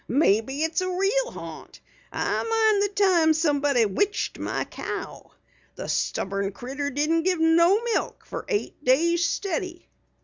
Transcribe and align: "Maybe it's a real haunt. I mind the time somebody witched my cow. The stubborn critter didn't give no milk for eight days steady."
"Maybe 0.07 0.63
it's 0.63 0.81
a 0.81 0.89
real 0.89 1.29
haunt. 1.29 1.79
I 2.11 2.41
mind 2.43 2.81
the 2.81 3.03
time 3.03 3.33
somebody 3.35 3.85
witched 3.85 4.39
my 4.39 4.63
cow. 4.65 5.29
The 5.75 5.87
stubborn 5.87 6.53
critter 6.53 6.89
didn't 6.89 7.21
give 7.21 7.39
no 7.39 7.79
milk 7.83 8.25
for 8.25 8.43
eight 8.49 8.83
days 8.83 9.23
steady." 9.29 9.89